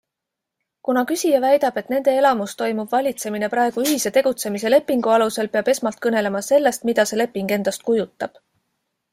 [0.87, 6.03] Kuna küsija väidab, et nende elamus toimub valitsemine praegu ühise tegutsemise lepingu alusel, peab esmalt
[6.07, 8.43] kõnelema sellest, mida see leping endast kujutab.